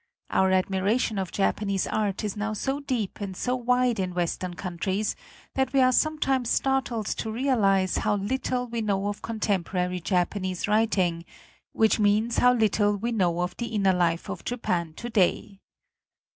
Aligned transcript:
Our 0.31 0.49
admiration 0.51 1.19
of 1.19 1.31
Japanese 1.31 1.85
art 1.85 2.23
is 2.23 2.35
now 2.35 2.53
so 2.53 2.79
deep 2.79 3.21
and 3.21 3.37
so 3.37 3.55
wide 3.55 3.99
in 3.99 4.15
Western 4.15 4.55
countries 4.55 5.15
that 5.53 5.73
we 5.73 5.79
are 5.81 5.91
sometimes 5.91 6.49
startled 6.49 7.05
to 7.05 7.29
realize 7.31 7.97
how 7.99 8.15
little 8.15 8.65
we 8.65 8.81
know 8.81 9.09
of 9.09 9.21
contemporary 9.21 9.99
Japanese 9.99 10.67
writing 10.67 11.23
which 11.71 11.99
means, 11.99 12.39
how 12.39 12.51
little 12.53 12.95
we 12.97 13.11
know 13.11 13.41
of 13.41 13.55
the 13.57 13.67
inner 13.67 13.93
life 13.93 14.27
of 14.27 14.43
Japan 14.43 14.95
today. 14.95 15.59